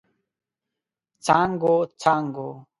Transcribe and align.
څانګو، 1.25 1.75
څانګو 2.01 2.49